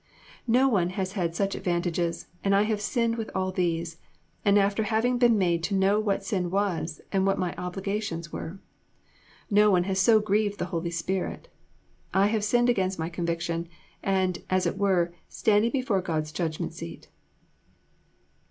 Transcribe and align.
No 0.47 0.67
one 0.67 0.89
has 0.97 1.11
had 1.11 1.35
such 1.35 1.53
advantages, 1.53 2.25
and 2.43 2.55
I 2.55 2.63
have 2.63 2.81
sinned 2.81 3.17
with 3.19 3.29
all 3.35 3.51
these, 3.51 3.97
and 4.43 4.57
after 4.57 4.81
having 4.81 5.19
been 5.19 5.37
made 5.37 5.61
to 5.65 5.75
know 5.75 5.99
what 5.99 6.25
sin 6.25 6.49
was, 6.49 7.01
and 7.11 7.23
what 7.23 7.37
my 7.37 7.53
obligations 7.55 8.33
were. 8.33 8.57
No 9.51 9.69
one 9.69 9.83
has 9.83 9.99
so 9.99 10.19
grieved 10.19 10.57
the 10.57 10.65
Holy 10.73 10.89
Spirit. 10.89 11.49
I 12.15 12.25
have 12.29 12.43
sinned 12.43 12.67
against 12.67 12.97
my 12.97 13.09
conviction, 13.09 13.69
and, 14.01 14.39
as 14.49 14.65
it 14.65 14.79
were, 14.79 15.13
standing 15.29 15.69
before 15.69 16.01
God's 16.01 16.31
judgment 16.31 16.73
seat." 16.73 17.07